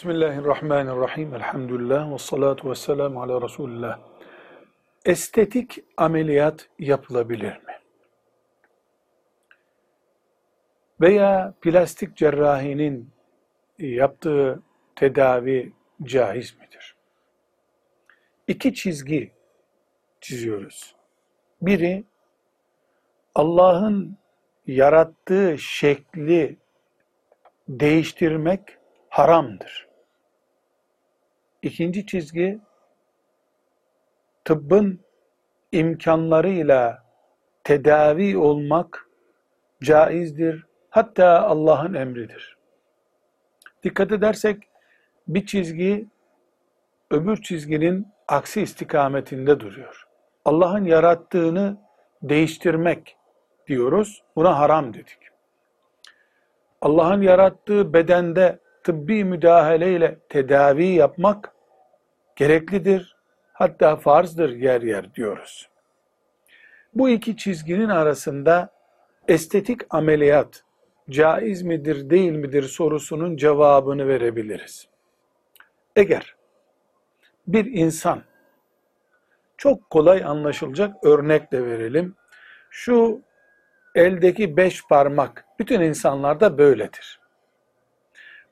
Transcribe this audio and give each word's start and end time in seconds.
Bismillahirrahmanirrahim. 0.00 1.34
Elhamdülillah 1.34 2.12
ve 2.12 2.18
salatu 2.18 2.70
ve 2.70 2.74
selamu 2.74 3.22
ala 3.22 3.42
Resulullah. 3.42 3.98
Estetik 5.04 5.78
ameliyat 5.96 6.68
yapılabilir 6.78 7.52
mi? 7.52 7.72
Veya 11.00 11.54
plastik 11.60 12.16
cerrahinin 12.16 13.10
yaptığı 13.78 14.62
tedavi 14.96 15.72
caiz 16.02 16.56
midir? 16.58 16.96
İki 18.48 18.74
çizgi 18.74 19.32
çiziyoruz. 20.20 20.96
Biri 21.62 22.04
Allah'ın 23.34 24.18
yarattığı 24.66 25.58
şekli 25.58 26.56
değiştirmek 27.68 28.78
haramdır. 29.08 29.89
İkinci 31.62 32.06
çizgi 32.06 32.60
tıbbın 34.44 35.00
imkanlarıyla 35.72 37.04
tedavi 37.64 38.38
olmak 38.38 39.08
caizdir. 39.82 40.66
Hatta 40.90 41.42
Allah'ın 41.42 41.94
emridir. 41.94 42.56
Dikkat 43.82 44.12
edersek 44.12 44.62
bir 45.28 45.46
çizgi 45.46 46.06
öbür 47.10 47.42
çizginin 47.42 48.08
aksi 48.28 48.62
istikametinde 48.62 49.60
duruyor. 49.60 50.06
Allah'ın 50.44 50.84
yarattığını 50.84 51.76
değiştirmek 52.22 53.16
diyoruz. 53.66 54.22
Buna 54.36 54.58
haram 54.58 54.94
dedik. 54.94 55.18
Allah'ın 56.80 57.22
yarattığı 57.22 57.92
bedende 57.92 58.58
tıbbi 58.82 59.24
müdahaleyle 59.24 60.18
tedavi 60.28 60.86
yapmak 60.86 61.52
gereklidir. 62.36 63.16
Hatta 63.52 63.96
farzdır 63.96 64.50
yer 64.50 64.82
yer 64.82 65.14
diyoruz. 65.14 65.70
Bu 66.94 67.08
iki 67.08 67.36
çizginin 67.36 67.88
arasında 67.88 68.72
estetik 69.28 69.80
ameliyat 69.94 70.64
caiz 71.10 71.62
midir 71.62 72.10
değil 72.10 72.32
midir 72.32 72.62
sorusunun 72.62 73.36
cevabını 73.36 74.08
verebiliriz. 74.08 74.88
Eğer 75.96 76.36
bir 77.46 77.64
insan 77.66 78.22
çok 79.56 79.90
kolay 79.90 80.24
anlaşılacak 80.24 81.04
örnekle 81.04 81.66
verelim. 81.66 82.16
Şu 82.70 83.20
eldeki 83.94 84.56
beş 84.56 84.86
parmak 84.86 85.44
bütün 85.58 85.80
insanlarda 85.80 86.58
böyledir. 86.58 87.19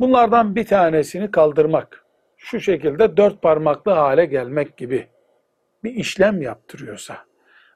Bunlardan 0.00 0.56
bir 0.56 0.66
tanesini 0.66 1.30
kaldırmak, 1.30 2.04
şu 2.36 2.60
şekilde 2.60 3.16
dört 3.16 3.42
parmaklı 3.42 3.92
hale 3.92 4.24
gelmek 4.24 4.76
gibi 4.76 5.06
bir 5.84 5.94
işlem 5.94 6.42
yaptırıyorsa, 6.42 7.16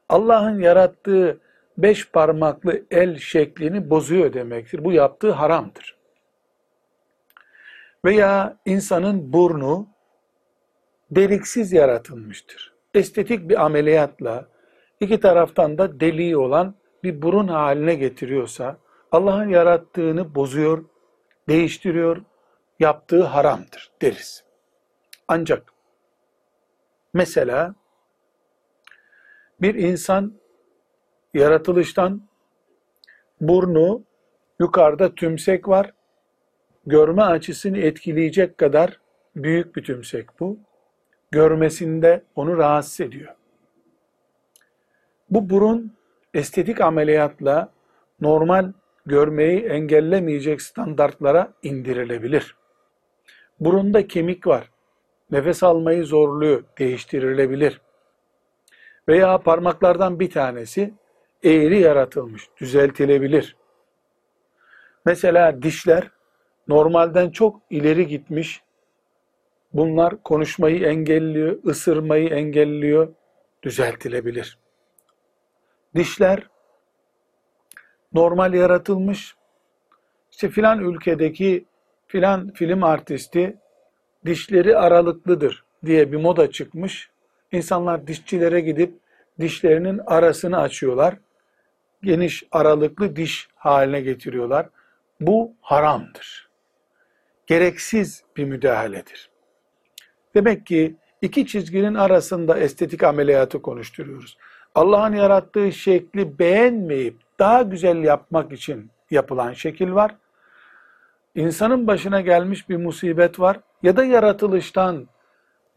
Allah'ın 0.09 0.59
yarattığı 0.59 1.41
beş 1.79 2.11
parmaklı 2.11 2.83
el 2.91 3.19
şeklini 3.19 3.91
bozuyor 3.91 4.33
demektir. 4.33 4.85
Bu 4.85 4.93
yaptığı 4.93 5.31
haramdır. 5.31 5.99
Veya 8.05 8.57
insanın 8.67 9.33
burnu 9.33 9.89
deliksiz 11.11 11.73
yaratılmıştır. 11.73 12.75
Estetik 12.95 13.49
bir 13.49 13.65
ameliyatla 13.65 14.49
iki 15.01 15.21
taraftan 15.21 15.79
da 15.79 16.01
deliği 16.01 16.37
olan 16.37 16.75
bir 17.03 17.23
burun 17.23 17.49
haline 17.49 17.95
getiriyorsa 17.95 18.77
Allah'ın 19.13 19.49
yarattığını 19.49 20.35
bozuyor, 20.35 20.85
değiştiriyor, 21.49 22.23
yaptığı 22.81 23.23
haramdır 23.23 23.93
deriz. 24.03 24.45
Ancak 25.29 25.73
mesela 27.15 27.75
bir 29.61 29.75
insan 29.75 30.33
yaratılıştan 31.35 32.29
burnu 33.41 34.03
yukarıda 34.61 35.15
tümsek 35.15 35.69
var. 35.69 35.93
Görme 36.87 37.23
açısını 37.23 37.79
etkileyecek 37.79 38.59
kadar 38.59 39.01
büyük 39.37 39.77
bir 39.77 39.85
tümsek 39.85 40.41
bu. 40.41 40.59
Görmesinde 41.31 42.25
onu 42.35 42.57
rahatsız 42.57 43.01
ediyor. 43.01 43.35
Bu 45.31 45.51
burun 45.51 45.97
estetik 46.35 46.81
ameliyatla 46.81 47.73
normal 48.21 48.73
görmeyi 49.09 49.61
engellemeyecek 49.61 50.63
standartlara 50.63 51.53
indirilebilir. 51.63 52.57
Burunda 53.61 54.07
kemik 54.07 54.47
var. 54.47 54.71
Nefes 55.31 55.63
almayı 55.63 56.05
zorluyor, 56.05 56.65
değiştirilebilir. 56.79 57.81
Veya 59.09 59.39
parmaklardan 59.39 60.21
bir 60.21 60.31
tanesi 60.31 60.95
eğri 61.45 61.81
yaratılmış, 61.81 62.49
düzeltilebilir. 62.61 63.57
Mesela 65.05 65.63
dişler 65.63 66.11
normalden 66.69 67.31
çok 67.31 67.61
ileri 67.71 68.07
gitmiş. 68.07 68.63
Bunlar 69.73 70.23
konuşmayı 70.23 70.85
engelliyor, 70.85 71.65
ısırmayı 71.67 72.29
engelliyor, 72.29 73.15
düzeltilebilir. 73.63 74.59
Dişler 75.95 76.49
normal 78.13 78.55
yaratılmış. 78.55 79.35
İşte 80.31 80.49
filan 80.49 80.81
ülkedeki 80.81 81.65
filan 82.07 82.51
film 82.53 82.83
artisti 82.83 83.57
dişleri 84.27 84.77
aralıklıdır 84.77 85.65
diye 85.85 86.13
bir 86.13 86.17
moda 86.17 86.51
çıkmış. 86.51 87.11
İnsanlar 87.53 88.07
dişçilere 88.07 88.61
gidip 88.61 88.95
dişlerinin 89.41 90.01
arasını 90.07 90.59
açıyorlar. 90.61 91.17
Geniş 92.03 92.45
aralıklı 92.51 93.17
diş 93.17 93.49
haline 93.55 94.01
getiriyorlar. 94.01 94.69
Bu 95.21 95.53
haramdır. 95.61 96.49
Gereksiz 97.47 98.25
bir 98.37 98.45
müdahaledir. 98.45 99.31
Demek 100.35 100.67
ki 100.67 100.97
iki 101.23 101.47
çizginin 101.47 101.95
arasında 101.95 102.59
estetik 102.59 103.03
ameliyatı 103.03 103.63
konuşturuyoruz. 103.63 104.39
Allah'ın 104.75 105.15
yarattığı 105.15 105.73
şekli 105.73 106.39
beğenmeyip 106.39 107.17
daha 107.39 107.63
güzel 107.63 107.97
yapmak 107.97 108.53
için 108.53 108.91
yapılan 109.11 109.53
şekil 109.53 109.93
var. 109.93 110.15
İnsanın 111.35 111.87
başına 111.87 112.21
gelmiş 112.21 112.69
bir 112.69 112.77
musibet 112.77 113.41
var 113.41 113.61
ya 113.83 113.97
da 113.97 114.05
yaratılıştan 114.05 115.09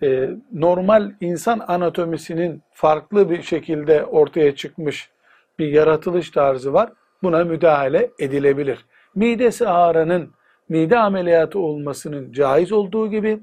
e, 0.04 0.30
normal 0.54 1.12
insan 1.22 1.60
anatomisinin 1.68 2.64
farklı 2.72 3.30
bir 3.30 3.42
şekilde 3.42 4.06
ortaya 4.06 4.56
çıkmış 4.56 5.10
bir 5.60 5.68
yaratılış 5.68 6.32
tarzı 6.32 6.74
var. 6.74 6.94
Buna 7.24 7.44
müdahale 7.44 8.12
edilebilir. 8.20 8.86
Midesi 9.16 9.68
ağrının 9.68 10.34
mide 10.70 11.00
ameliyatı 11.00 11.60
olmasının 11.60 12.32
caiz 12.32 12.72
olduğu 12.72 13.10
gibi 13.10 13.40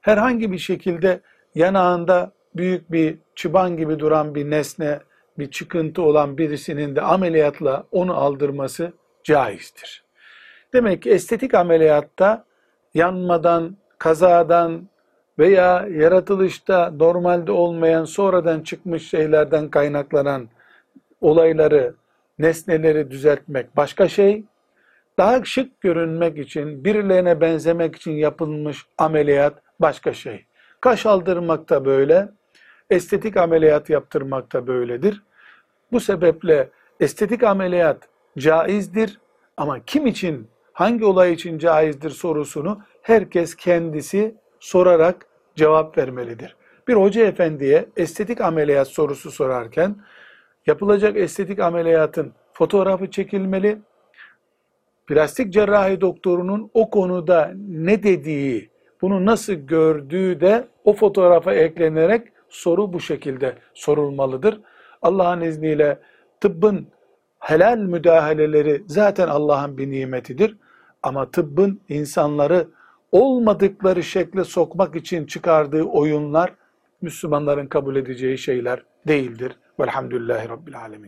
herhangi 0.00 0.52
bir 0.52 0.58
şekilde 0.58 1.20
yanağında 1.54 2.32
büyük 2.56 2.92
bir 2.92 3.18
çıban 3.34 3.76
gibi 3.76 3.98
duran 3.98 4.34
bir 4.34 4.50
nesne, 4.50 5.00
bir 5.38 5.50
çıkıntı 5.50 6.02
olan 6.02 6.38
birisinin 6.38 6.96
de 6.96 7.02
ameliyatla 7.02 7.84
onu 7.92 8.16
aldırması 8.16 8.92
caizdir. 9.24 10.04
Demek 10.72 11.02
ki 11.02 11.10
estetik 11.10 11.54
ameliyatta 11.54 12.44
yanmadan, 12.94 13.76
kazadan 13.98 14.88
veya 15.38 15.86
yaratılışta 15.90 16.90
normalde 16.90 17.52
olmayan 17.52 18.04
sonradan 18.04 18.60
çıkmış 18.60 19.08
şeylerden 19.08 19.68
kaynaklanan 19.68 20.48
olayları, 21.20 21.94
nesneleri 22.38 23.10
düzeltmek 23.10 23.76
başka 23.76 24.08
şey. 24.08 24.44
Daha 25.18 25.44
şık 25.44 25.80
görünmek 25.80 26.38
için, 26.38 26.84
birilerine 26.84 27.40
benzemek 27.40 27.96
için 27.96 28.12
yapılmış 28.12 28.86
ameliyat 28.98 29.62
başka 29.80 30.12
şey. 30.12 30.44
Kaş 30.80 31.06
aldırmak 31.06 31.70
da 31.70 31.84
böyle, 31.84 32.28
estetik 32.90 33.36
ameliyat 33.36 33.90
yaptırmak 33.90 34.52
da 34.52 34.66
böyledir. 34.66 35.22
Bu 35.92 36.00
sebeple 36.00 36.68
estetik 37.00 37.42
ameliyat 37.42 38.08
caizdir 38.38 39.20
ama 39.56 39.80
kim 39.84 40.06
için, 40.06 40.48
hangi 40.72 41.04
olay 41.04 41.32
için 41.32 41.58
caizdir 41.58 42.10
sorusunu 42.10 42.80
herkes 43.02 43.54
kendisi 43.54 44.34
sorarak 44.60 45.26
cevap 45.54 45.98
vermelidir. 45.98 46.56
Bir 46.88 46.94
hoca 46.94 47.26
efendiye 47.26 47.88
estetik 47.96 48.40
ameliyat 48.40 48.88
sorusu 48.88 49.30
sorarken 49.30 49.96
yapılacak 50.66 51.16
estetik 51.16 51.58
ameliyatın 51.60 52.32
fotoğrafı 52.52 53.10
çekilmeli. 53.10 53.78
Plastik 55.06 55.52
cerrahi 55.52 56.00
doktorunun 56.00 56.70
o 56.74 56.90
konuda 56.90 57.52
ne 57.68 58.02
dediği, 58.02 58.70
bunu 59.02 59.26
nasıl 59.26 59.52
gördüğü 59.52 60.40
de 60.40 60.68
o 60.84 60.92
fotoğrafa 60.92 61.54
eklenerek 61.54 62.28
soru 62.48 62.92
bu 62.92 63.00
şekilde 63.00 63.54
sorulmalıdır. 63.74 64.60
Allah'ın 65.02 65.40
izniyle 65.40 65.98
tıbbın 66.40 66.88
helal 67.38 67.78
müdahaleleri 67.78 68.82
zaten 68.86 69.28
Allah'ın 69.28 69.78
bir 69.78 69.90
nimetidir. 69.90 70.56
Ama 71.02 71.30
tıbbın 71.30 71.80
insanları 71.88 72.68
olmadıkları 73.12 74.02
şekle 74.02 74.44
sokmak 74.44 74.96
için 74.96 75.26
çıkardığı 75.26 75.82
oyunlar 75.82 76.54
Müslümanların 77.02 77.66
kabul 77.66 77.96
edeceği 77.96 78.38
şeyler 78.38 78.82
değildir. 79.08 79.56
Velhamdülillahi 79.80 80.48
Rabbil 80.48 80.80
Alemin. 80.80 81.04